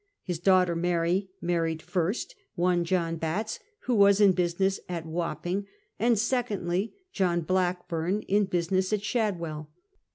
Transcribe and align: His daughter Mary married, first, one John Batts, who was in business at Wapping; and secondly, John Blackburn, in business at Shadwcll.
His 0.23 0.39
daughter 0.39 0.75
Mary 0.75 1.29
married, 1.41 1.83
first, 1.83 2.33
one 2.55 2.83
John 2.83 3.17
Batts, 3.17 3.59
who 3.81 3.93
was 3.93 4.19
in 4.19 4.31
business 4.31 4.79
at 4.89 5.05
Wapping; 5.05 5.67
and 5.99 6.17
secondly, 6.17 6.95
John 7.13 7.41
Blackburn, 7.41 8.21
in 8.23 8.45
business 8.45 8.91
at 8.93 9.01
Shadwcll. 9.01 9.67